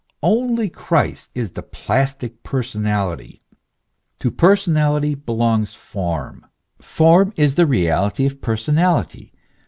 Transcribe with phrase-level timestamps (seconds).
[0.23, 3.43] Only Christ is the plastic personality.
[4.17, 6.43] To personality belongs form;
[6.79, 9.31] form is the reality of personality.